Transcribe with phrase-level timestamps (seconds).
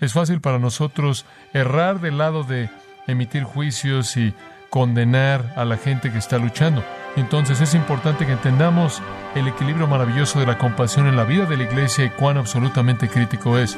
[0.00, 2.70] Es fácil para nosotros errar del lado de
[3.06, 4.34] emitir juicios y
[4.70, 6.82] condenar a la gente que está luchando.
[7.16, 9.02] Entonces es importante que entendamos
[9.34, 13.08] el equilibrio maravilloso de la compasión en la vida de la iglesia y cuán absolutamente
[13.08, 13.72] crítico es.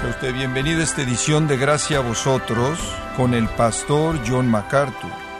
[0.00, 2.80] Sea usted bienvenido a esta edición de Gracia a vosotros
[3.16, 5.31] con el pastor John MacArthur.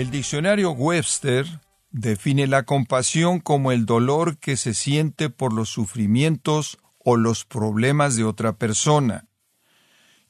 [0.00, 1.44] El diccionario Webster
[1.90, 8.16] define la compasión como el dolor que se siente por los sufrimientos o los problemas
[8.16, 9.28] de otra persona.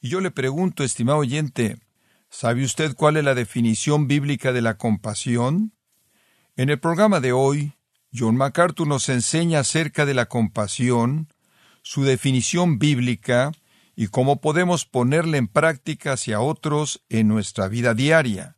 [0.01, 1.77] Y yo le pregunto, estimado oyente,
[2.29, 5.71] ¿sabe usted cuál es la definición bíblica de la compasión?
[6.57, 7.71] En el programa de hoy,
[8.13, 11.29] John MacArthur nos enseña acerca de la compasión,
[11.81, 13.53] su definición bíblica
[13.95, 18.57] y cómo podemos ponerla en práctica hacia otros en nuestra vida diaria.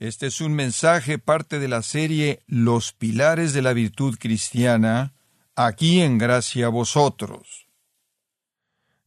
[0.00, 5.12] Este es un mensaje parte de la serie Los pilares de la virtud cristiana,
[5.54, 7.66] aquí en gracia a vosotros.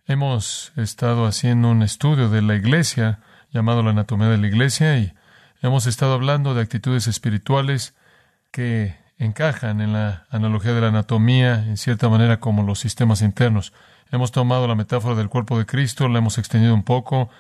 [0.06, 5.14] Hemos estado haciendo un estudio de la iglesia llamado la anatomía de la iglesia y
[5.64, 7.96] hemos estado hablando de actitudes espirituales
[8.52, 13.74] que encajan en la analogía de la anatomía en cierta manera como los sistemas internos.
[14.12, 17.32] Hemos tomado la metáfora del cuerpo de Cristo, la hemos extendido un poco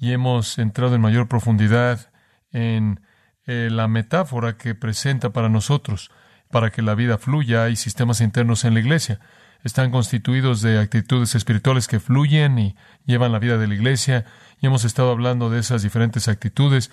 [0.00, 2.08] y hemos entrado en mayor profundidad
[2.52, 3.00] en
[3.46, 6.10] eh, la metáfora que presenta para nosotros.
[6.50, 9.20] Para que la vida fluya hay sistemas internos en la iglesia.
[9.64, 12.76] Están constituidos de actitudes espirituales que fluyen y
[13.06, 14.24] llevan la vida de la iglesia.
[14.60, 16.90] Y hemos estado hablando de esas diferentes actitudes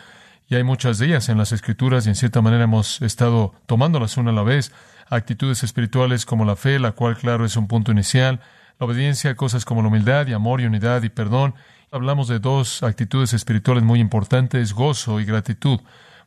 [0.50, 4.18] y hay muchas de ellas en las escrituras y en cierta manera hemos estado tomándolas
[4.18, 4.72] una a la vez.
[5.08, 8.42] Actitudes espirituales como la fe, la cual claro es un punto inicial.
[8.80, 11.54] La obediencia, cosas como la humildad y amor y unidad y perdón.
[11.92, 15.80] Hablamos de dos actitudes espirituales muy importantes, gozo y gratitud,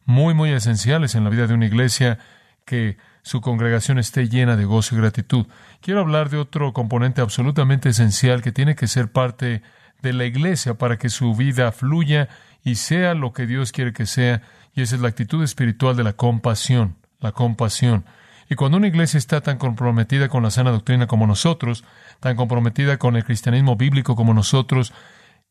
[0.04, 2.18] muy, muy esenciales en la vida de una iglesia
[2.64, 5.46] que su congregación esté llena de gozo y gratitud.
[5.80, 9.62] Quiero hablar de otro componente absolutamente esencial que tiene que ser parte
[10.02, 12.28] de la iglesia para que su vida fluya
[12.64, 14.42] y sea lo que Dios quiere que sea,
[14.74, 18.04] y esa es la actitud espiritual de la compasión, la compasión.
[18.48, 21.84] Y cuando una iglesia está tan comprometida con la sana doctrina como nosotros,
[22.20, 24.92] tan comprometida con el cristianismo bíblico como nosotros,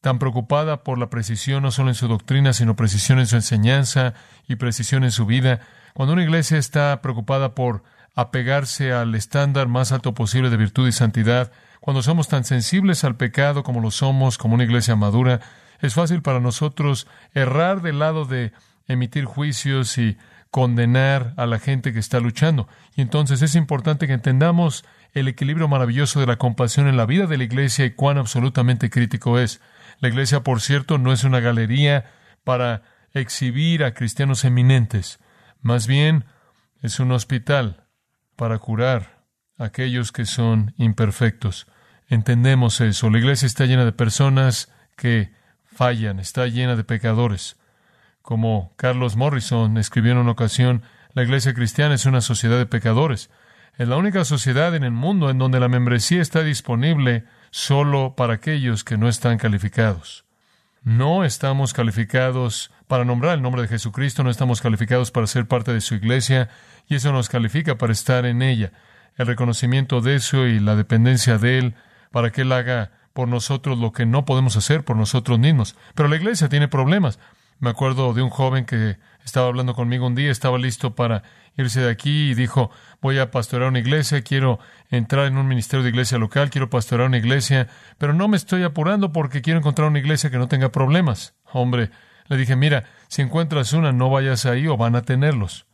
[0.01, 4.13] tan preocupada por la precisión no solo en su doctrina, sino precisión en su enseñanza
[4.47, 5.61] y precisión en su vida,
[5.93, 7.83] cuando una iglesia está preocupada por
[8.15, 13.15] apegarse al estándar más alto posible de virtud y santidad, cuando somos tan sensibles al
[13.15, 15.39] pecado como lo somos como una iglesia madura,
[15.79, 18.51] es fácil para nosotros errar del lado de
[18.87, 20.17] emitir juicios y
[20.51, 22.67] condenar a la gente que está luchando.
[22.95, 24.83] Y entonces es importante que entendamos
[25.13, 28.89] el equilibrio maravilloso de la compasión en la vida de la iglesia y cuán absolutamente
[28.89, 29.61] crítico es.
[30.01, 32.11] La iglesia, por cierto, no es una galería
[32.43, 32.81] para
[33.13, 35.19] exhibir a cristianos eminentes.
[35.61, 36.25] Más bien,
[36.81, 37.85] es un hospital
[38.35, 39.23] para curar
[39.57, 41.67] a aquellos que son imperfectos.
[42.07, 43.11] Entendemos eso.
[43.11, 45.31] La iglesia está llena de personas que
[45.63, 47.57] fallan, está llena de pecadores.
[48.23, 50.81] Como Carlos Morrison escribió en una ocasión,
[51.13, 53.29] la iglesia cristiana es una sociedad de pecadores.
[53.77, 58.33] Es la única sociedad en el mundo en donde la membresía está disponible solo para
[58.33, 60.25] aquellos que no están calificados.
[60.83, 65.71] No estamos calificados para nombrar el nombre de Jesucristo, no estamos calificados para ser parte
[65.71, 66.49] de su iglesia
[66.87, 68.71] y eso nos califica para estar en ella.
[69.15, 71.75] El reconocimiento de eso y la dependencia de Él
[72.11, 75.75] para que Él haga por nosotros lo que no podemos hacer por nosotros mismos.
[75.95, 77.19] Pero la iglesia tiene problemas.
[77.61, 81.21] Me acuerdo de un joven que estaba hablando conmigo un día, estaba listo para
[81.55, 82.71] irse de aquí y dijo,
[83.03, 84.57] voy a pastorear una iglesia, quiero
[84.89, 87.67] entrar en un ministerio de iglesia local, quiero pastorear una iglesia,
[87.99, 91.35] pero no me estoy apurando porque quiero encontrar una iglesia que no tenga problemas.
[91.53, 91.91] Hombre,
[92.29, 95.67] le dije, mira, si encuentras una, no vayas ahí o van a tenerlos.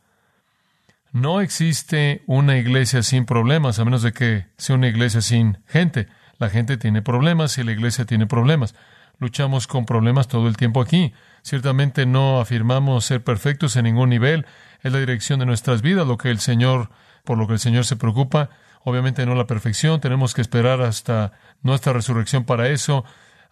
[1.10, 6.06] No existe una iglesia sin problemas, a menos de que sea una iglesia sin gente.
[6.36, 8.74] La gente tiene problemas y la iglesia tiene problemas.
[9.18, 11.12] Luchamos con problemas todo el tiempo aquí.
[11.42, 14.46] Ciertamente no afirmamos ser perfectos en ningún nivel.
[14.82, 16.90] Es la dirección de nuestras vidas lo que el Señor,
[17.24, 18.50] por lo que el Señor se preocupa.
[18.84, 20.00] Obviamente no la perfección.
[20.00, 21.32] Tenemos que esperar hasta
[21.62, 23.04] nuestra resurrección para eso,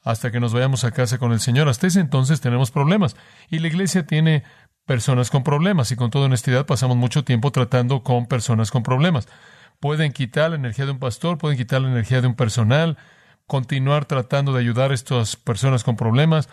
[0.05, 1.69] hasta que nos vayamos a casa con el Señor.
[1.69, 3.17] Hasta ese entonces tenemos problemas.
[3.51, 4.45] Y la iglesia tiene
[4.87, 9.29] personas con problemas y con toda honestidad pasamos mucho tiempo tratando con personas con problemas.
[9.81, 12.97] Pueden quitar la energía de un pastor, pueden quitar la energía de un personal,
[13.47, 16.49] continuar tratando de ayudar a estas personas con problemas,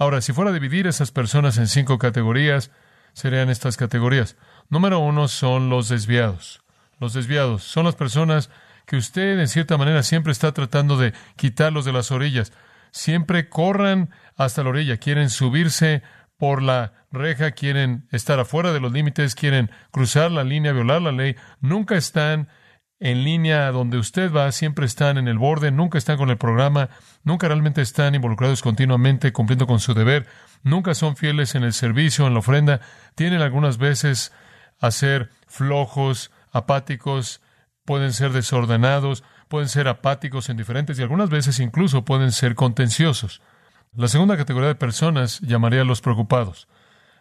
[0.00, 2.70] Ahora, si fuera a dividir esas personas en cinco categorías,
[3.12, 4.38] serían estas categorías.
[4.70, 6.62] Número uno son los desviados.
[6.98, 8.48] Los desviados son las personas
[8.86, 12.50] que usted, en cierta manera, siempre está tratando de quitarlos de las orillas.
[12.92, 14.08] Siempre corran
[14.38, 16.02] hasta la orilla, quieren subirse
[16.38, 21.12] por la reja, quieren estar afuera de los límites, quieren cruzar la línea, violar la
[21.12, 22.48] ley, nunca están
[23.00, 26.90] en línea donde usted va, siempre están en el borde, nunca están con el programa,
[27.24, 30.26] nunca realmente están involucrados continuamente cumpliendo con su deber,
[30.62, 32.80] nunca son fieles en el servicio, en la ofrenda,
[33.14, 34.32] tienen algunas veces
[34.78, 37.40] a ser flojos, apáticos,
[37.86, 43.40] pueden ser desordenados, pueden ser apáticos, indiferentes y algunas veces incluso pueden ser contenciosos.
[43.94, 46.68] La segunda categoría de personas llamaría a los preocupados.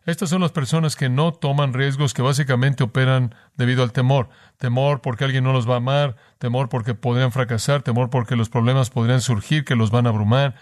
[0.10, 4.30] Estas son las personas que no toman riesgos, que básicamente operan debido al temor.
[4.58, 8.50] Temor porque alguien no los va a amar, temor porque podrían fracasar, temor porque los
[8.50, 10.56] problemas podrían surgir, que los van a abrumar.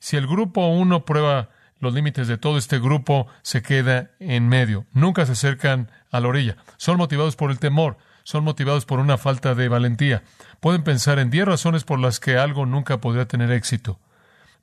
[0.00, 4.86] Si el grupo uno prueba los límites de todo este grupo, se queda en medio.
[4.92, 6.56] Nunca se acercan a la orilla.
[6.76, 10.24] Son motivados por el temor, son motivados por una falta de valentía.
[10.58, 14.00] Pueden pensar en diez razones por las que algo nunca podría tener éxito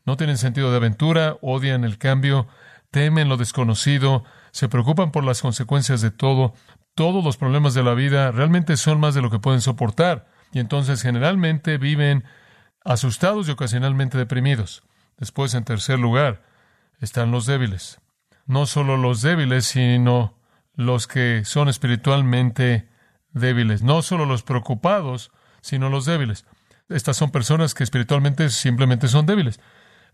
[0.08, 2.48] no tienen sentido de aventura, odian el cambio,
[2.92, 6.54] temen lo desconocido, se preocupan por las consecuencias de todo,
[6.96, 10.60] todos los problemas de la vida realmente son más de lo que pueden soportar, y
[10.60, 12.24] entonces generalmente viven
[12.84, 14.84] asustados y ocasionalmente deprimidos.
[15.18, 16.44] Después, en tercer lugar,
[17.00, 18.00] están los débiles.
[18.46, 20.38] No solo los débiles, sino
[20.74, 22.90] los que son espiritualmente
[23.32, 23.82] débiles.
[23.82, 25.32] No solo los preocupados,
[25.62, 26.46] sino los débiles.
[26.88, 29.60] Estas son personas que espiritualmente simplemente son débiles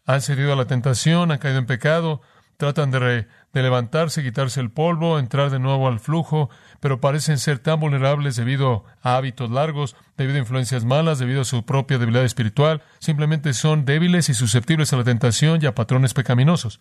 [0.05, 2.21] han cedido a la tentación, han caído en pecado,
[2.63, 6.49] tratan de, de, levantarse, quitarse el polvo, entrar de nuevo al flujo,
[6.79, 11.45] pero parecen ser tan vulnerables debido a hábitos largos, debido a influencias malas, debido a
[11.45, 16.13] su propia debilidad espiritual, simplemente son débiles y susceptibles a la tentación y a patrones
[16.13, 16.79] pecaminosos.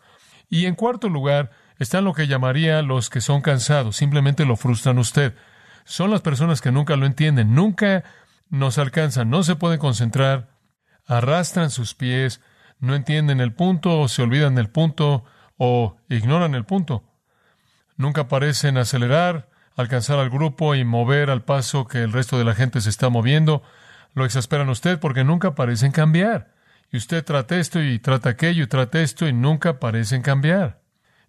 [0.48, 1.50] Y en cuarto lugar,
[1.80, 5.34] están lo que llamaría los que son cansados, simplemente lo frustran usted.
[5.84, 8.04] Son las personas que nunca lo entienden, nunca
[8.50, 10.50] nos alcanzan, no se pueden concentrar,
[11.06, 12.40] arrastran sus pies,
[12.78, 15.24] no entienden el punto o se olvidan del punto
[15.56, 17.04] o ignoran el punto.
[17.96, 22.54] Nunca parecen acelerar, alcanzar al grupo y mover al paso que el resto de la
[22.54, 23.62] gente se está moviendo.
[24.14, 26.52] Lo exasperan usted porque nunca parecen cambiar.
[26.90, 30.82] Y usted trata esto y trata aquello y trata esto y nunca parecen cambiar.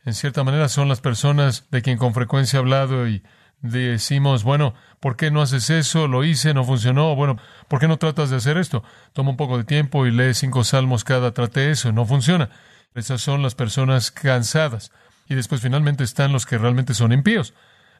[0.05, 3.23] En cierta manera son las personas de quien con frecuencia he hablado y
[3.61, 6.09] decimos, bueno, ¿por qué no haces eso?
[6.09, 7.15] Lo hice, no funcionó.
[7.15, 7.37] Bueno,
[7.69, 8.83] ¿por qué no tratas de hacer esto?
[9.13, 12.49] Toma un poco de tiempo y lee cinco salmos cada, trate eso, no funciona.
[12.95, 14.91] Esas son las personas cansadas.
[15.27, 17.53] Y después finalmente están los que realmente son impíos.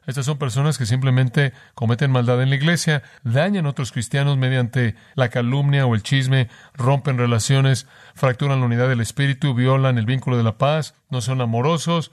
[0.06, 4.96] Estas son personas que simplemente cometen maldad en la iglesia, dañan a otros cristianos mediante
[5.14, 10.36] la calumnia o el chisme, rompen relaciones, fracturan la unidad del espíritu, violan el vínculo
[10.36, 12.12] de la paz, no son amorosos,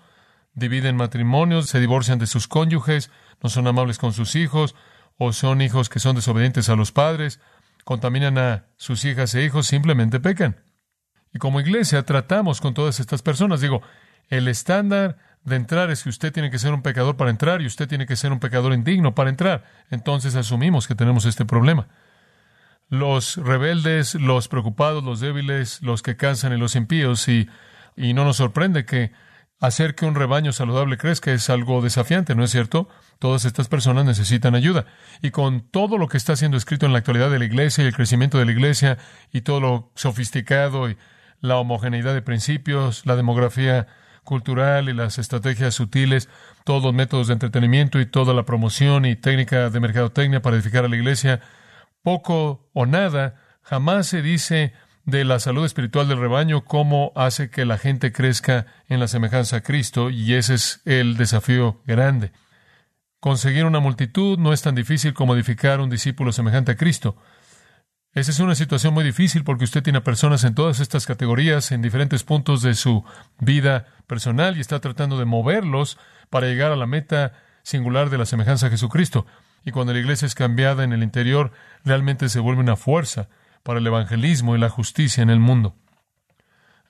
[0.53, 3.11] dividen matrimonios, se divorcian de sus cónyuges,
[3.43, 4.73] no son amables con sus hijos,
[5.17, 7.41] o son hijos que son desobedientes a los padres,
[7.83, 10.55] contaminan a sus hijas e hijos, simplemente pecan.
[11.33, 13.61] Y como iglesia tratamos con todas estas personas.
[13.61, 13.81] Digo,
[14.29, 17.65] el estándar de entrar es que usted tiene que ser un pecador para entrar y
[17.65, 19.63] usted tiene que ser un pecador indigno para entrar.
[19.89, 21.87] Entonces asumimos que tenemos este problema.
[22.89, 27.47] Los rebeldes, los preocupados, los débiles, los que cansan y los impíos, y,
[27.95, 29.13] y no nos sorprende que
[29.61, 32.89] hacer que un rebaño saludable crezca es algo desafiante, ¿no es cierto?
[33.19, 34.85] Todas estas personas necesitan ayuda.
[35.21, 37.87] Y con todo lo que está siendo escrito en la actualidad de la iglesia y
[37.87, 38.97] el crecimiento de la iglesia
[39.31, 40.97] y todo lo sofisticado y
[41.41, 43.87] la homogeneidad de principios, la demografía
[44.23, 46.29] cultural y las estrategias sutiles,
[46.63, 50.85] todos los métodos de entretenimiento y toda la promoción y técnica de mercadotecnia para edificar
[50.85, 51.41] a la iglesia,
[52.03, 54.73] poco o nada, jamás se dice
[55.05, 59.57] de la salud espiritual del rebaño, cómo hace que la gente crezca en la semejanza
[59.57, 62.31] a Cristo, y ese es el desafío grande.
[63.19, 67.17] Conseguir una multitud no es tan difícil como edificar un discípulo semejante a Cristo.
[68.13, 71.81] Esa es una situación muy difícil porque usted tiene personas en todas estas categorías, en
[71.81, 73.05] diferentes puntos de su
[73.39, 75.97] vida personal, y está tratando de moverlos
[76.29, 79.25] para llegar a la meta singular de la semejanza a Jesucristo.
[79.63, 81.53] Y cuando la iglesia es cambiada en el interior,
[81.85, 83.29] realmente se vuelve una fuerza
[83.63, 85.77] para el evangelismo y la justicia en el mundo.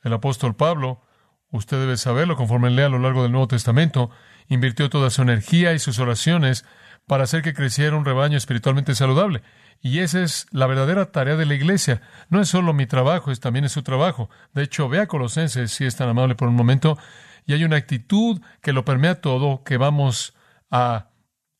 [0.03, 1.03] El apóstol Pablo,
[1.51, 4.09] usted debe saberlo conforme lea a lo largo del Nuevo Testamento,
[4.47, 6.65] invirtió toda su energía y sus oraciones
[7.05, 9.43] para hacer que creciera un rebaño espiritualmente saludable.
[9.81, 12.01] Y esa es la verdadera tarea de la iglesia.
[12.29, 14.29] No es solo mi trabajo, es también es su trabajo.
[14.53, 16.97] De hecho, vea Colosenses, si es tan amable por un momento,
[17.45, 20.35] y hay una actitud que lo permea todo, que vamos
[20.69, 21.07] a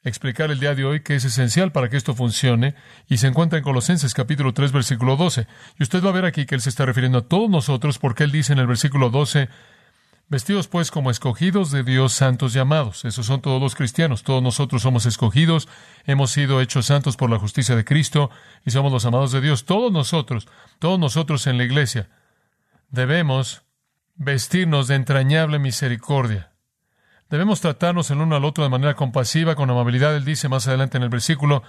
[0.03, 2.75] explicar el día de hoy que es esencial para que esto funcione
[3.07, 5.47] y se encuentra en Colosenses capítulo 3 versículo 12.
[5.77, 8.23] Y usted va a ver aquí que él se está refiriendo a todos nosotros porque
[8.23, 9.49] él dice en el versículo 12,
[10.31, 13.03] vestidos pues como escogidos de Dios santos llamados.
[13.03, 15.67] Esos son todos los cristianos, todos nosotros somos escogidos,
[16.05, 18.31] hemos sido hechos santos por la justicia de Cristo
[18.65, 19.65] y somos los amados de Dios.
[19.65, 20.47] Todos nosotros,
[20.79, 22.09] todos nosotros en la iglesia
[22.89, 23.63] debemos
[24.15, 26.53] vestirnos de entrañable misericordia.
[27.29, 30.15] Debemos tratarnos el uno al otro de manera compasiva, con amabilidad.
[30.15, 31.61] Él dice más adelante en el versículo,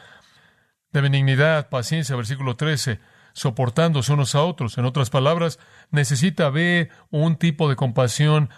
[0.93, 3.01] de benignidad, paciencia, versículo 13,
[3.33, 4.79] soportándose unos a otros.
[4.79, 5.59] En otras palabras,
[5.91, 8.51] necesita ver un tipo de compasión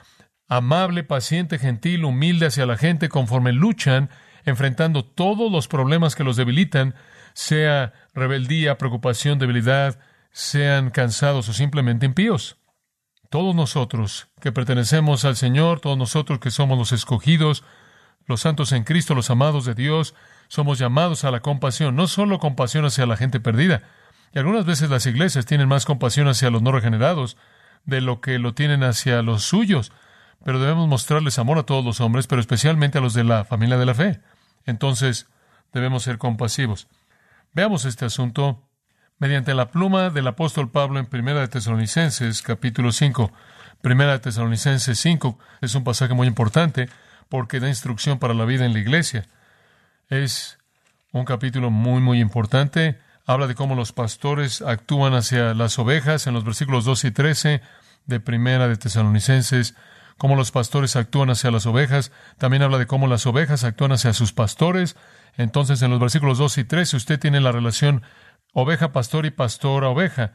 [0.49, 4.11] amable, paciente, gentil, humilde hacia la gente conforme luchan,
[4.45, 6.95] enfrentando todos los problemas que los debilitan,
[7.33, 9.99] sea rebeldía, preocupación, debilidad,
[10.31, 12.59] sean cansados o simplemente impíos.
[13.31, 17.65] Todos nosotros que pertenecemos al Señor, todos nosotros que somos los escogidos,
[18.27, 20.15] los santos en Cristo, los amados de Dios,
[20.49, 23.83] somos llamados a la compasión, no solo compasión hacia la gente perdida.
[24.35, 27.37] Y algunas veces las iglesias tienen más compasión hacia los no regenerados
[27.85, 29.93] de lo que lo tienen hacia los suyos,
[30.45, 33.79] pero debemos mostrarles amor a todos los hombres, pero especialmente a los de la familia
[33.79, 34.21] de la fe.
[34.67, 35.29] Entonces,
[35.73, 36.89] debemos ser compasivos.
[37.53, 38.61] Veamos este asunto
[39.19, 43.33] mediante la pluma del apóstol Pablo en Primera de Tesalonicenses, capítulo 5.
[43.83, 46.89] Primera de Tesalonicenses 5 es un pasaje muy importante
[47.29, 49.27] porque da instrucción para la vida en la iglesia.
[50.09, 50.59] Es
[51.13, 52.99] un capítulo muy, muy importante.
[53.27, 57.63] Habla de cómo los pastores actúan hacia las ovejas en los versículos 2 y 13
[58.05, 59.75] de Primera de Tesalonicenses,
[60.19, 62.13] cómo los pastores actúan hacia las ovejas.
[62.37, 64.97] También habla de cómo las ovejas actúan hacia sus pastores.
[65.39, 68.03] Entonces, en los versículos 2 y 13, usted tiene la relación
[68.53, 70.35] oveja, pastor y pastor a oveja.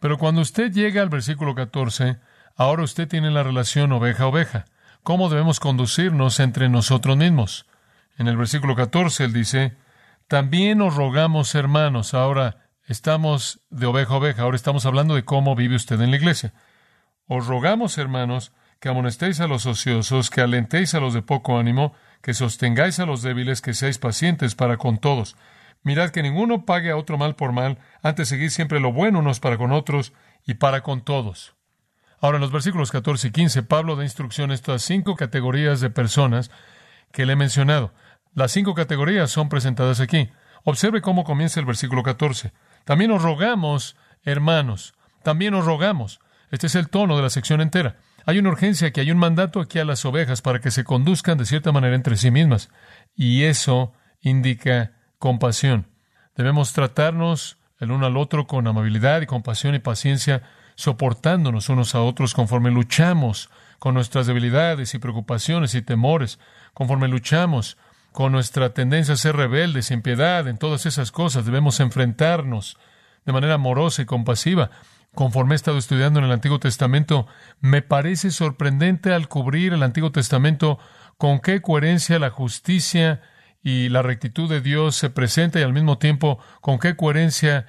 [0.00, 2.18] Pero cuando usted llega al versículo 14,
[2.56, 4.64] ahora usted tiene la relación oveja-oveja.
[5.04, 7.66] ¿Cómo debemos conducirnos entre nosotros mismos?
[8.18, 9.76] En el versículo 14 él dice,
[10.28, 15.54] también os rogamos, hermanos, ahora estamos de oveja a oveja, ahora estamos hablando de cómo
[15.54, 16.54] vive usted en la iglesia.
[17.26, 21.94] Os rogamos, hermanos, que amonestéis a los ociosos, que alentéis a los de poco ánimo,
[22.20, 25.36] que sostengáis a los débiles, que seáis pacientes para con todos.
[25.82, 29.40] Mirad que ninguno pague a otro mal por mal, antes seguid siempre lo bueno unos
[29.40, 30.12] para con otros
[30.46, 31.54] y para con todos.
[32.20, 35.90] Ahora, en los versículos 14 y 15, Pablo da instrucción a estas cinco categorías de
[35.90, 36.50] personas
[37.12, 37.92] que le he mencionado.
[38.34, 40.28] Las cinco categorías son presentadas aquí.
[40.64, 42.52] Observe cómo comienza el versículo 14.
[42.84, 46.20] También os rogamos, hermanos, también os rogamos.
[46.50, 47.96] Este es el tono de la sección entera.
[48.26, 51.38] Hay una urgencia que hay un mandato aquí a las ovejas para que se conduzcan
[51.38, 52.70] de cierta manera entre sí mismas.
[53.14, 55.86] Y eso indica compasión.
[56.34, 60.42] Debemos tratarnos el uno al otro con amabilidad y compasión y paciencia,
[60.74, 66.40] soportándonos unos a otros conforme luchamos con nuestras debilidades y preocupaciones y temores,
[66.72, 67.76] conforme luchamos
[68.14, 71.46] con nuestra tendencia a ser rebeldes, sin piedad, en todas esas cosas.
[71.46, 72.78] Debemos enfrentarnos
[73.24, 74.70] de manera amorosa y compasiva.
[75.16, 77.26] Conforme he estado estudiando en el Antiguo Testamento,
[77.58, 80.78] me parece sorprendente al cubrir el Antiguo Testamento
[81.18, 83.20] con qué coherencia la justicia
[83.64, 87.66] y la rectitud de Dios se presenta y al mismo tiempo con qué coherencia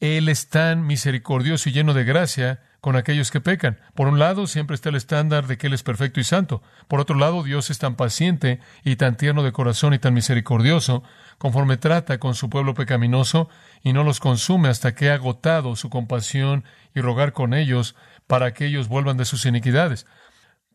[0.00, 3.78] Él es tan misericordioso y lleno de gracia con aquellos que pecan.
[3.94, 6.62] Por un lado, siempre está el estándar de que Él es perfecto y santo.
[6.86, 11.02] Por otro lado, Dios es tan paciente y tan tierno de corazón y tan misericordioso,
[11.38, 13.48] conforme trata con su pueblo pecaminoso
[13.82, 18.54] y no los consume hasta que ha agotado su compasión y rogar con ellos para
[18.54, 20.06] que ellos vuelvan de sus iniquidades.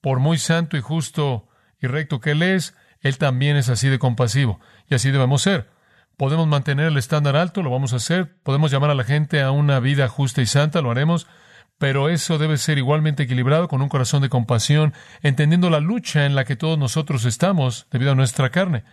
[0.01, 1.47] Por muy santo y justo
[1.79, 5.69] y recto que Él es, él también es así de compasivo y así debemos ser.
[6.17, 8.33] Podemos mantener el estándar alto, lo vamos a hacer.
[8.43, 11.27] Podemos llamar a la gente a una vida justa y santa, lo haremos.
[11.77, 16.35] Pero eso debe ser igualmente equilibrado con un corazón de compasión, entendiendo la lucha en
[16.35, 18.83] la que todos nosotros estamos debido a nuestra carne.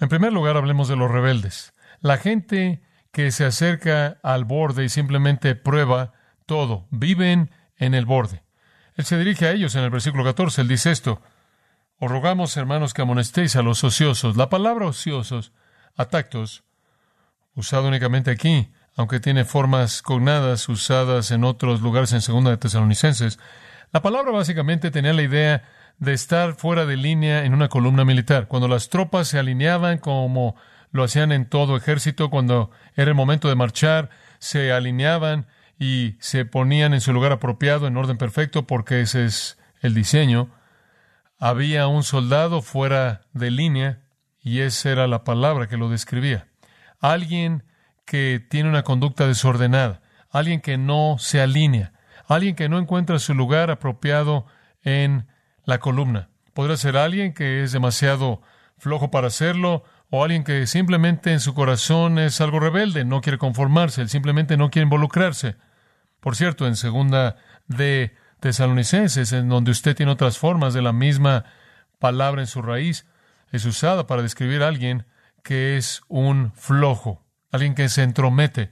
[0.00, 1.72] En primer lugar, hablemos de los rebeldes.
[2.00, 6.12] La gente que se acerca al borde y simplemente prueba
[6.46, 8.42] todo, viven en el borde.
[8.94, 10.62] Él se dirige a ellos en el versículo 14.
[10.62, 11.22] Él dice esto,
[11.98, 14.36] os rogamos, hermanos, que amonestéis a los ociosos.
[14.36, 15.52] La palabra ociosos,
[15.96, 16.64] atactos,
[17.54, 23.38] usado únicamente aquí, aunque tiene formas cognadas usadas en otros lugares en segunda de Tesalonicenses,
[23.92, 25.64] la palabra básicamente tenía la idea
[25.98, 28.46] de estar fuera de línea en una columna militar.
[28.46, 30.54] Cuando las tropas se alineaban como
[30.92, 35.46] lo hacían en todo ejército, cuando era el momento de marchar, se alineaban
[35.78, 40.50] y se ponían en su lugar apropiado, en orden perfecto, porque ese es el diseño
[41.40, 44.02] había un soldado fuera de línea
[44.42, 46.48] y esa era la palabra que lo describía.
[47.00, 47.64] Alguien
[48.10, 51.92] que tiene una conducta desordenada, alguien que no se alinea,
[52.26, 54.46] alguien que no encuentra su lugar apropiado
[54.82, 55.28] en
[55.64, 56.28] la columna.
[56.52, 58.42] Podría ser alguien que es demasiado
[58.78, 63.38] flojo para hacerlo o alguien que simplemente en su corazón es algo rebelde, no quiere
[63.38, 65.54] conformarse, él simplemente no quiere involucrarse.
[66.18, 67.36] Por cierto, en segunda
[67.68, 71.44] de tesalonicenses, en donde usted tiene otras formas de la misma
[72.00, 73.06] palabra en su raíz,
[73.52, 75.06] es usada para describir a alguien
[75.44, 78.70] que es un flojo, alguien que se entromete.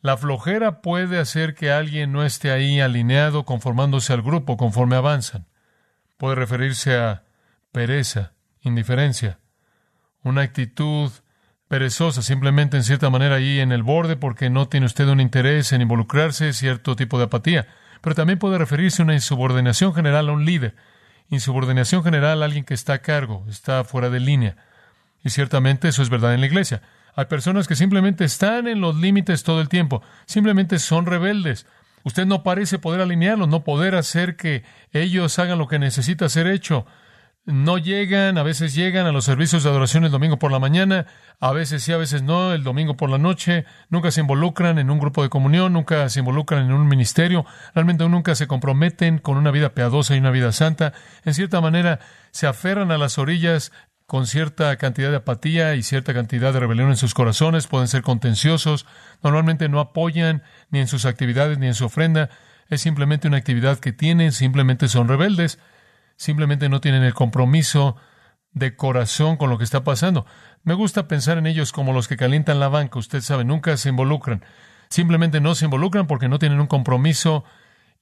[0.00, 5.46] La flojera puede hacer que alguien no esté ahí alineado, conformándose al grupo conforme avanzan.
[6.18, 7.24] Puede referirse a
[7.72, 9.38] pereza, indiferencia,
[10.22, 11.10] una actitud
[11.68, 15.72] perezosa, simplemente en cierta manera ahí en el borde porque no tiene usted un interés
[15.72, 17.66] en involucrarse, cierto tipo de apatía.
[18.00, 20.76] Pero también puede referirse a una insubordinación general a un líder,
[21.30, 24.56] insubordinación general a alguien que está a cargo, está fuera de línea.
[25.22, 26.82] Y ciertamente eso es verdad en la iglesia.
[27.16, 31.66] Hay personas que simplemente están en los límites todo el tiempo, simplemente son rebeldes.
[32.02, 36.46] Usted no parece poder alinearlos, no poder hacer que ellos hagan lo que necesita ser
[36.46, 36.86] hecho.
[37.46, 41.06] No llegan, a veces llegan a los servicios de adoración el domingo por la mañana,
[41.40, 44.90] a veces sí, a veces no, el domingo por la noche, nunca se involucran en
[44.90, 47.44] un grupo de comunión, nunca se involucran en un ministerio,
[47.74, 50.94] realmente nunca se comprometen con una vida piadosa y una vida santa,
[51.26, 53.72] en cierta manera se aferran a las orillas
[54.06, 58.02] con cierta cantidad de apatía y cierta cantidad de rebelión en sus corazones, pueden ser
[58.02, 58.86] contenciosos,
[59.22, 62.28] normalmente no apoyan ni en sus actividades ni en su ofrenda,
[62.68, 65.58] es simplemente una actividad que tienen, simplemente son rebeldes,
[66.16, 67.96] simplemente no tienen el compromiso
[68.52, 70.26] de corazón con lo que está pasando.
[70.62, 73.88] Me gusta pensar en ellos como los que calientan la banca, usted sabe, nunca se
[73.88, 74.44] involucran.
[74.90, 77.44] Simplemente no se involucran porque no tienen un compromiso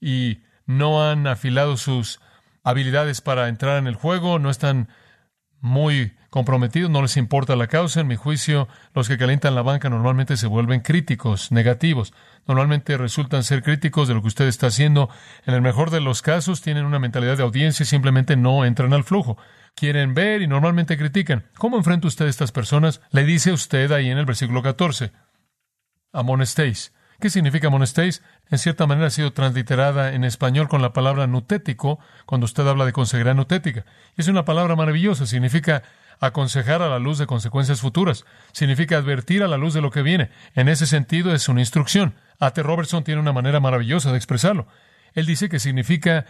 [0.01, 2.21] y no han afilado sus
[2.65, 4.89] habilidades para entrar en el juego, no están
[5.63, 8.01] muy comprometidos, no les importa la causa.
[8.01, 12.13] En mi juicio, los que calientan la banca normalmente se vuelven críticos, negativos.
[12.47, 15.09] Normalmente resultan ser críticos de lo que usted está haciendo.
[15.47, 18.93] En el mejor de los casos, tienen una mentalidad de audiencia y simplemente no entran
[18.93, 19.39] al flujo.
[19.75, 21.45] Quieren ver y normalmente critican.
[21.57, 23.01] ¿Cómo enfrenta usted a estas personas?
[23.11, 25.13] Le dice usted ahí en el versículo 14.
[26.13, 26.93] Amonestéis.
[27.23, 28.21] ¿Qué significa amonestéis?
[28.51, 32.85] En cierta manera ha sido transliterada en español con la palabra nutético cuando usted habla
[32.85, 33.85] de consejera nutética.
[34.17, 35.85] Es una palabra maravillosa, significa
[36.19, 40.03] aconsejar a la luz de consecuencias futuras, significa advertir a la luz de lo que
[40.03, 40.31] viene.
[40.57, 42.17] En ese sentido es una instrucción.
[42.41, 42.61] A.T.
[42.61, 44.67] Robertson tiene una manera maravillosa de expresarlo.
[45.13, 46.27] Él dice que significa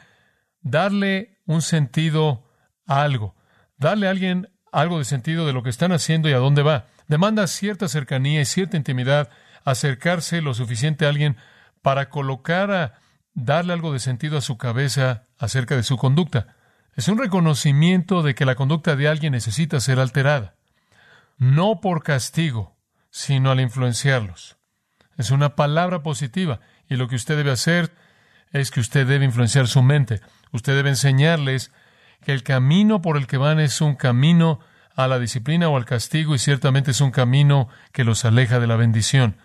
[0.61, 2.44] darle un sentido
[2.87, 3.34] a algo,
[3.78, 6.84] darle a alguien algo de sentido de lo que están haciendo y a dónde va.
[7.08, 9.30] Demanda cierta cercanía y cierta intimidad
[9.64, 11.37] acercarse lo suficiente a alguien
[11.83, 12.94] para colocar a
[13.35, 16.57] darle algo de sentido a su cabeza acerca de su conducta.
[16.94, 20.55] Es un reconocimiento de que la conducta de alguien necesita ser alterada,
[21.38, 22.77] no por castigo,
[23.11, 24.57] sino al influenciarlos.
[25.16, 27.92] Es una palabra positiva y lo que usted debe hacer
[28.53, 30.20] es que usted debe influenciar su mente.
[30.53, 31.72] Usted debe enseñarles
[32.22, 34.61] que el camino por el que van es un camino
[34.94, 38.66] a la disciplina o al castigo y ciertamente es un camino que los aleja de
[38.66, 39.37] la bendición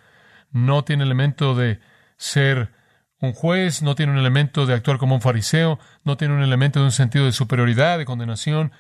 [0.52, 1.80] no tiene elemento de
[2.18, 2.72] ser
[3.20, 6.80] un juez, no tiene un elemento de actuar como un fariseo, no tiene un elemento
[6.80, 8.72] de un sentido de superioridad, de condenación,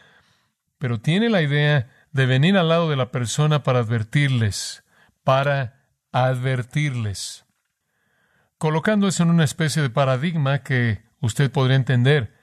[0.77, 4.83] pero tiene la idea de venir al lado de la persona para advertirles,
[5.23, 7.45] para advertirles,
[8.57, 12.35] colocando eso en una especie de paradigma que usted podría entender.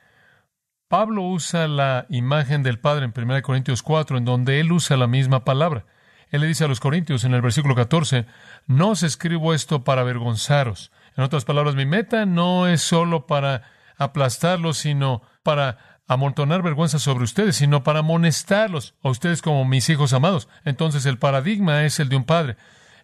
[0.88, 5.06] Pablo usa la imagen del Padre en 1 Corintios 4, en donde él usa la
[5.06, 5.86] misma palabra.
[6.30, 8.26] Él le dice a los Corintios en el versículo 14,
[8.66, 10.90] no os escribo esto para avergonzaros.
[11.16, 13.62] En otras palabras, mi meta no es solo para
[13.96, 20.12] aplastarlos, sino para amontonar vergüenza sobre ustedes, sino para amonestarlos a ustedes como mis hijos
[20.12, 20.48] amados.
[20.64, 22.56] Entonces el paradigma es el de un padre.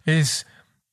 [0.05, 0.45] Es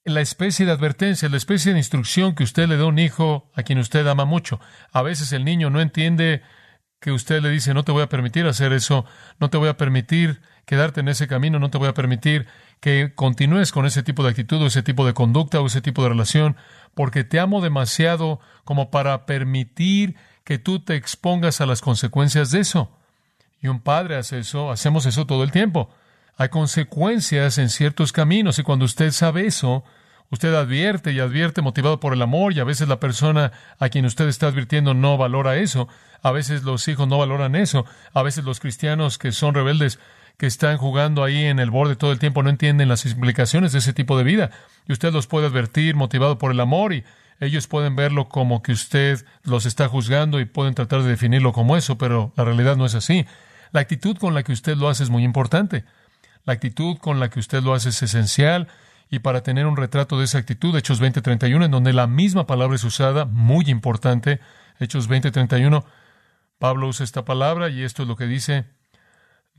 [0.04, 3.50] la especie de advertencia, la especie de instrucción que usted le da a un hijo
[3.54, 4.60] a quien usted ama mucho.
[4.92, 6.42] A veces el niño no entiende
[7.00, 9.04] que usted le dice, no te voy a permitir hacer eso,
[9.38, 12.46] no te voy a permitir quedarte en ese camino, no te voy a permitir
[12.81, 16.02] que continúes con ese tipo de actitud o ese tipo de conducta o ese tipo
[16.02, 16.57] de relación,
[16.94, 22.61] porque te amo demasiado como para permitir que tú te expongas a las consecuencias de
[22.61, 22.90] eso.
[23.62, 25.88] Y un padre hace eso, hacemos eso todo el tiempo.
[26.37, 29.85] Hay consecuencias en ciertos caminos y cuando usted sabe eso,
[30.28, 34.04] usted advierte y advierte motivado por el amor y a veces la persona a quien
[34.04, 35.88] usted está advirtiendo no valora eso,
[36.20, 39.98] a veces los hijos no valoran eso, a veces los cristianos que son rebeldes
[40.38, 43.81] que están jugando ahí en el borde todo el tiempo no entienden las implicaciones de
[43.81, 44.51] ese tipo de vida.
[44.87, 47.05] Y usted los puede advertir motivado por el amor y
[47.40, 51.77] ellos pueden verlo como que usted los está juzgando y pueden tratar de definirlo como
[51.77, 53.27] eso, pero la realidad no es así.
[53.72, 55.85] La actitud con la que usted lo hace es muy importante.
[56.44, 58.68] La actitud con la que usted lo hace es esencial
[59.11, 62.77] y para tener un retrato de esa actitud, Hechos 20:31, en donde la misma palabra
[62.77, 64.40] es usada, muy importante,
[64.79, 65.85] Hechos 20:31,
[66.59, 68.66] Pablo usa esta palabra y esto es lo que dice,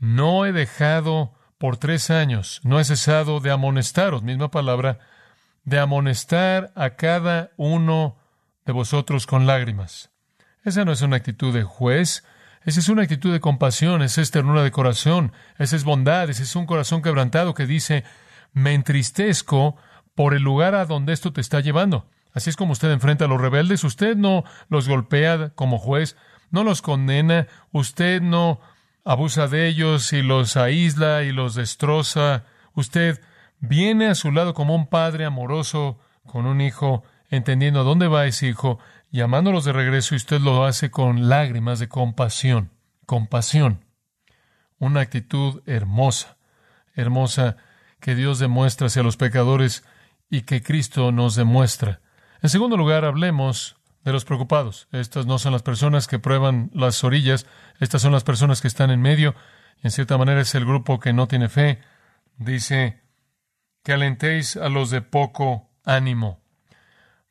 [0.00, 4.98] no he dejado por tres años, no he cesado de amonestaros, misma palabra,
[5.64, 8.16] de amonestar a cada uno
[8.64, 10.10] de vosotros con lágrimas.
[10.64, 12.24] Esa no es una actitud de juez,
[12.64, 16.42] esa es una actitud de compasión, esa es ternura de corazón, esa es bondad, ese
[16.42, 18.04] es un corazón quebrantado que dice,
[18.52, 19.76] me entristezco
[20.14, 22.08] por el lugar a donde esto te está llevando.
[22.32, 23.84] Así es como usted enfrenta a los rebeldes.
[23.84, 26.16] Usted no los golpea como juez,
[26.50, 28.60] no los condena, usted no
[29.04, 32.44] abusa de ellos y los aísla y los destroza.
[32.74, 33.20] Usted
[33.58, 38.26] viene a su lado como un padre amoroso con un hijo, entendiendo a dónde va
[38.26, 38.78] ese hijo,
[39.10, 42.70] llamándolos de regreso y usted lo hace con lágrimas de compasión.
[43.06, 43.84] Compasión.
[44.78, 46.38] Una actitud hermosa,
[46.94, 47.56] hermosa
[48.00, 49.84] que Dios demuestra hacia los pecadores
[50.30, 52.00] y que Cristo nos demuestra.
[52.40, 54.88] En segundo lugar, hablemos de los preocupados.
[54.92, 57.46] Estas no son las personas que prueban las orillas,
[57.78, 59.34] estas son las personas que están en medio,
[59.82, 61.80] y en cierta manera es el grupo que no tiene fe.
[62.36, 63.00] Dice
[63.82, 66.40] que alentéis a los de poco ánimo.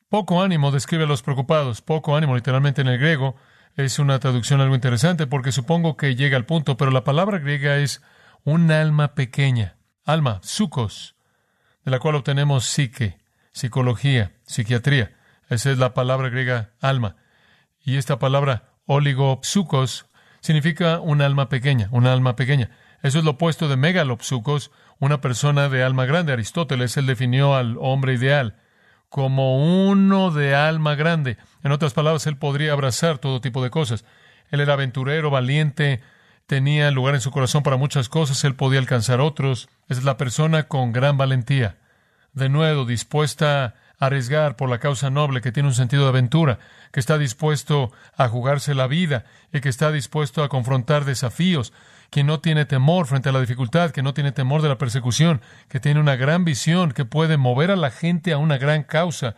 [0.10, 1.82] Poco ánimo describe a los preocupados.
[1.82, 3.36] Poco ánimo, literalmente en el griego,
[3.75, 7.77] es una traducción algo interesante porque supongo que llega al punto, pero la palabra griega
[7.77, 8.01] es
[8.43, 11.15] un alma pequeña, alma, sucos,
[11.86, 13.19] de la cual obtenemos psique,
[13.51, 15.18] psicología, psiquiatría.
[15.50, 17.16] Esa es la palabra griega alma.
[17.84, 20.06] Y esta palabra oligopsucos
[20.42, 22.72] significa un alma pequeña, una alma pequeña.
[23.02, 26.34] Eso es lo opuesto de megalopsucos, una persona de alma grande.
[26.34, 28.58] Aristóteles, él definió al hombre ideal
[29.10, 31.38] como uno de alma grande.
[31.64, 34.06] En otras palabras, él podría abrazar todo tipo de cosas.
[34.52, 36.02] Él era aventurero, valiente,
[36.46, 39.70] tenía lugar en su corazón para muchas cosas, él podía alcanzar otros.
[39.88, 41.78] es la persona con gran valentía
[42.34, 46.60] de nuevo dispuesta arriesgar por la causa noble, que tiene un sentido de aventura,
[46.92, 51.74] que está dispuesto a jugarse la vida y que está dispuesto a confrontar desafíos,
[52.10, 55.42] que no tiene temor frente a la dificultad, que no tiene temor de la persecución,
[55.68, 59.36] que tiene una gran visión, que puede mover a la gente a una gran causa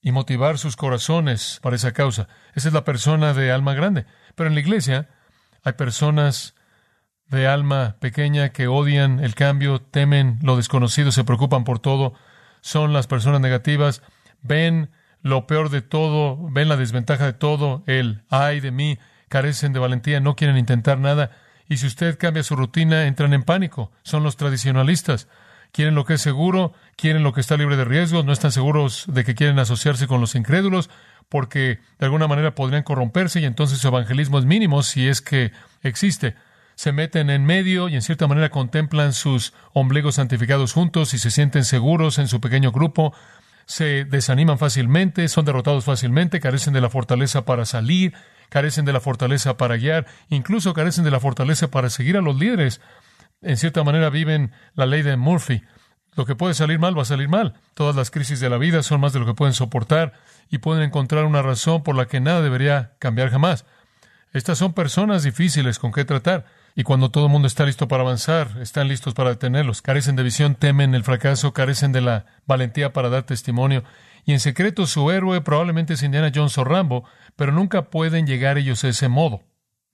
[0.00, 2.28] y motivar sus corazones para esa causa.
[2.54, 4.06] Esa es la persona de alma grande.
[4.34, 5.08] Pero en la iglesia
[5.62, 6.54] hay personas
[7.26, 12.14] de alma pequeña que odian el cambio, temen lo desconocido, se preocupan por todo,
[12.64, 14.00] son las personas negativas,
[14.40, 14.88] ven
[15.20, 18.98] lo peor de todo, ven la desventaja de todo, el ay de mí,
[19.28, 21.30] carecen de valentía, no quieren intentar nada,
[21.68, 25.28] y si usted cambia su rutina, entran en pánico, son los tradicionalistas,
[25.72, 29.04] quieren lo que es seguro, quieren lo que está libre de riesgos, no están seguros
[29.08, 30.88] de que quieren asociarse con los incrédulos,
[31.28, 35.52] porque de alguna manera podrían corromperse y entonces su evangelismo es mínimo si es que
[35.82, 36.34] existe
[36.74, 41.30] se meten en medio y en cierta manera contemplan sus ombligos santificados juntos y se
[41.30, 43.14] sienten seguros en su pequeño grupo,
[43.66, 48.14] se desaniman fácilmente, son derrotados fácilmente, carecen de la fortaleza para salir,
[48.48, 52.38] carecen de la fortaleza para guiar, incluso carecen de la fortaleza para seguir a los
[52.38, 52.80] líderes.
[53.42, 55.62] En cierta manera viven la ley de Murphy.
[56.16, 57.54] Lo que puede salir mal va a salir mal.
[57.74, 60.12] Todas las crisis de la vida son más de lo que pueden soportar
[60.48, 63.64] y pueden encontrar una razón por la que nada debería cambiar jamás.
[64.32, 66.46] Estas son personas difíciles con que tratar.
[66.76, 69.80] Y cuando todo el mundo está listo para avanzar, están listos para detenerlos.
[69.80, 73.84] Carecen de visión, temen el fracaso, carecen de la valentía para dar testimonio.
[74.24, 77.04] Y en secreto su héroe probablemente es Indiana Jones o Rambo,
[77.36, 79.42] pero nunca pueden llegar ellos a ese modo.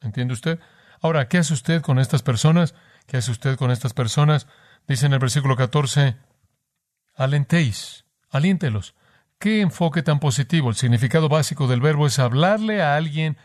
[0.00, 0.58] ¿Entiende usted?
[1.02, 2.74] Ahora, ¿qué hace usted con estas personas?
[3.06, 4.46] ¿Qué hace usted con estas personas?
[4.88, 6.16] Dice en el versículo 14,
[7.14, 8.94] alentéis, aliéntelos.
[9.38, 10.70] ¿Qué enfoque tan positivo?
[10.70, 13.36] El significado básico del verbo es hablarle a alguien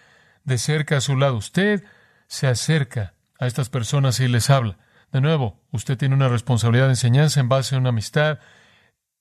[0.45, 1.35] de cerca a su lado.
[1.35, 1.83] Usted
[2.27, 4.77] se acerca a estas personas y les habla.
[5.11, 8.39] De nuevo, usted tiene una responsabilidad de enseñanza en base a una amistad,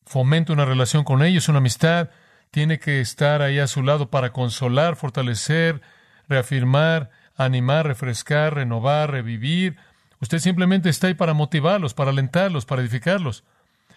[0.07, 2.11] fomenta una relación con ellos, una amistad,
[2.50, 5.83] tiene que estar ahí a su lado para consolar, fortalecer,
[6.29, 9.77] reafirmar, animar, refrescar, renovar, revivir.
[10.20, 13.44] Usted simplemente está ahí para motivarlos, para alentarlos, para edificarlos.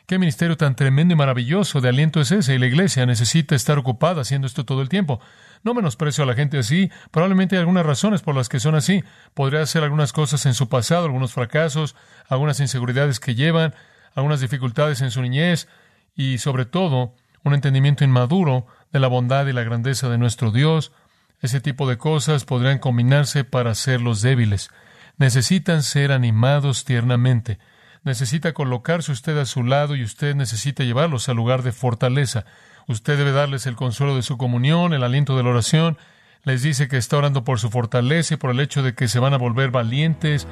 [0.07, 3.77] Qué ministerio tan tremendo y maravilloso de aliento es ese, y la iglesia necesita estar
[3.77, 5.19] ocupada haciendo esto todo el tiempo.
[5.63, 9.03] No menosprecio a la gente así, probablemente hay algunas razones por las que son así.
[9.33, 11.93] Podría ser algunas cosas en su pasado, algunos fracasos,
[12.29, 13.75] algunas inseguridades que llevan,
[14.15, 15.67] algunas dificultades en su niñez
[16.15, 20.93] y sobre todo un entendimiento inmaduro de la bondad y la grandeza de nuestro Dios.
[21.41, 24.71] Ese tipo de cosas podrían combinarse para hacerlos débiles.
[25.17, 27.59] Necesitan ser animados tiernamente.
[28.07, 32.45] Necesita colocarse usted a su lado y usted necesita llevarlos al lugar de fortaleza.
[32.87, 35.97] Usted debe darles el consuelo de su comunión, el aliento de la oración.
[36.45, 39.19] Les dice que está orando por su fortaleza y por el hecho de que se
[39.19, 40.47] van a volver valientes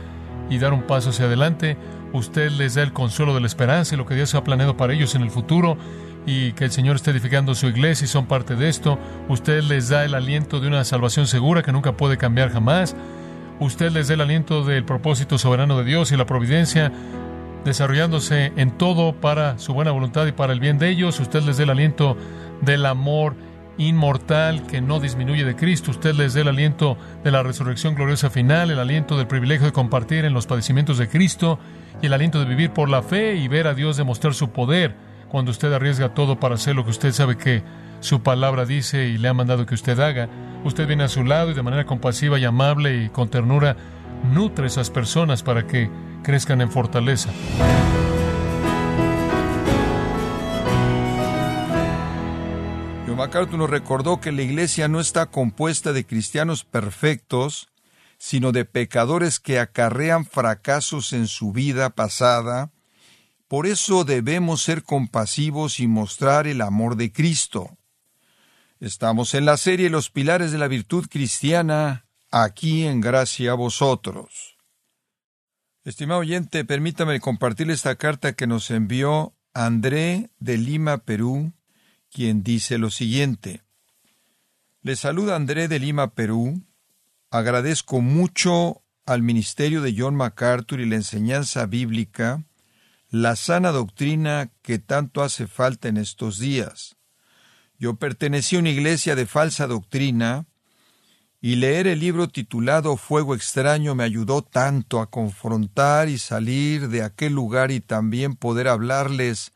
[0.49, 1.77] y dar un paso hacia adelante.
[2.11, 4.91] Usted les da el consuelo de la esperanza y lo que Dios ha planeado para
[4.91, 5.77] ellos en el futuro
[6.25, 8.99] y que el Señor está edificando su iglesia y son parte de esto.
[9.29, 12.97] Usted les da el aliento de una salvación segura que nunca puede cambiar jamás.
[13.61, 16.91] Usted les da el aliento del propósito soberano de Dios y la providencia
[17.65, 21.19] desarrollándose en todo para su buena voluntad y para el bien de ellos.
[21.19, 22.15] Usted les dé el aliento
[22.62, 23.36] del amor
[23.78, 25.91] inmortal que no disminuye de Cristo.
[25.91, 29.73] Usted les dé el aliento de la resurrección gloriosa final, el aliento del privilegio de
[29.73, 31.60] compartir en los padecimientos de Cristo
[32.01, 34.95] y el aliento de vivir por la fe y ver a Dios demostrar su poder
[35.28, 37.63] cuando usted arriesga todo para hacer lo que usted sabe que
[37.99, 40.30] su palabra dice y le ha mandado que usted haga,
[40.63, 43.75] usted viene a su lado y de manera compasiva y amable y con ternura
[44.32, 45.89] nutre esas personas para que
[46.25, 47.29] crezcan en fortaleza.
[53.05, 57.69] John MacArthur nos recordó que la iglesia no está compuesta de cristianos perfectos,
[58.17, 62.71] sino de pecadores que acarrean fracasos en su vida pasada.
[63.47, 67.77] Por eso debemos ser compasivos y mostrar el amor de Cristo.
[68.79, 74.54] Estamos en la serie Los Pilares de la Virtud Cristiana, aquí en Gracia a vosotros.
[75.85, 81.53] Estimado oyente, permítame compartir esta carta que nos envió André de Lima, Perú,
[82.09, 83.61] quien dice lo siguiente.
[84.81, 86.63] Le saluda André de Lima, Perú.
[87.29, 92.43] Agradezco mucho al ministerio de John MacArthur y la enseñanza bíblica,
[93.11, 96.97] la sana doctrina que tanto hace falta en estos días.
[97.77, 100.47] Yo pertenecí a una iglesia de falsa doctrina,
[101.45, 107.03] y leer el libro titulado Fuego extraño me ayudó tanto a confrontar y salir de
[107.03, 109.51] aquel lugar y también poder hablarles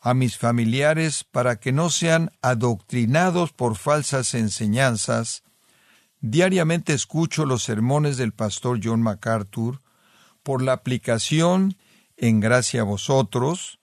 [0.00, 5.42] a mis familiares para que no sean adoctrinados por falsas enseñanzas.
[6.20, 9.80] Diariamente escucho los sermones del pastor John MacArthur
[10.44, 11.76] por la aplicación
[12.16, 13.80] en gracia a vosotros,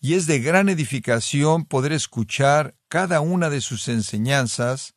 [0.00, 4.94] y es de gran edificación poder escuchar cada una de sus enseñanzas,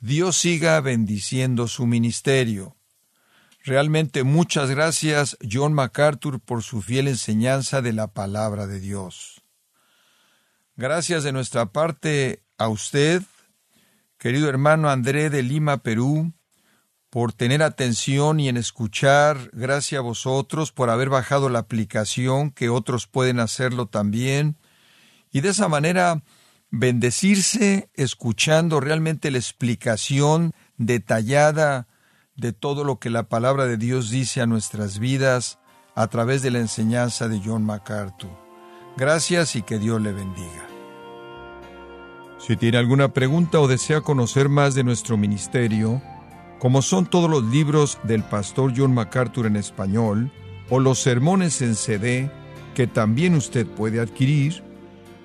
[0.00, 2.76] Dios siga bendiciendo su ministerio.
[3.64, 9.42] Realmente muchas gracias John MacArthur por su fiel enseñanza de la palabra de Dios.
[10.76, 13.22] Gracias de nuestra parte a usted,
[14.18, 16.32] querido hermano André de Lima, Perú,
[17.10, 22.68] por tener atención y en escuchar, gracias a vosotros por haber bajado la aplicación, que
[22.68, 24.58] otros pueden hacerlo también,
[25.32, 26.22] y de esa manera
[26.70, 31.88] bendecirse escuchando realmente la explicación detallada
[32.36, 35.58] de todo lo que la palabra de Dios dice a nuestras vidas
[35.94, 38.30] a través de la enseñanza de John MacArthur.
[38.96, 40.66] Gracias y que Dios le bendiga.
[42.38, 46.00] Si tiene alguna pregunta o desea conocer más de nuestro ministerio,
[46.58, 50.30] como son todos los libros del pastor John MacArthur en español,
[50.70, 52.30] o los sermones en CD,
[52.74, 54.62] que también usted puede adquirir,